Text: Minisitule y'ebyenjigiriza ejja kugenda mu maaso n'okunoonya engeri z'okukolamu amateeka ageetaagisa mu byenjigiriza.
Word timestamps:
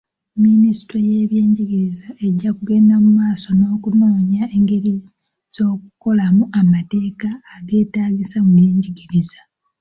Minisitule 0.43 1.05
y'ebyenjigiriza 1.15 2.05
ejja 2.25 2.49
kugenda 2.57 2.93
mu 3.03 3.09
maaso 3.19 3.47
n'okunoonya 3.53 4.43
engeri 4.57 4.93
z'okukolamu 5.53 6.43
amateeka 6.59 7.29
ageetaagisa 7.55 8.37
mu 8.45 8.51
byenjigiriza. 8.57 9.39